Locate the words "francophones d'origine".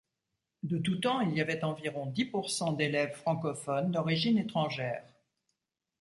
3.13-4.39